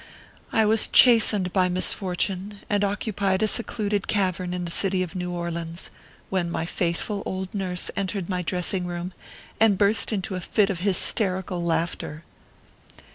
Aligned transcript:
I 0.51 0.65
was 0.65 0.87
chastened 0.87 1.53
by 1.53 1.69
misfortune, 1.69 2.61
and 2.71 2.83
occupied 2.83 3.43
a 3.43 3.47
secluded 3.47 4.07
cavern 4.07 4.51
in 4.51 4.65
the 4.65 4.71
city 4.71 5.03
of 5.03 5.13
New 5.15 5.29
Orleans, 5.31 5.91
when 6.31 6.49
my 6.49 6.65
faithful 6.65 7.21
old 7.23 7.53
nurse 7.53 7.91
entered 7.95 8.27
my 8.27 8.41
dressing 8.41 8.87
room, 8.87 9.13
and 9.59 9.77
burst 9.77 10.11
into 10.11 10.33
a 10.33 10.41
fit 10.41 10.71
of 10.71 10.79
hysterical 10.79 11.61
laughter. 11.63 12.23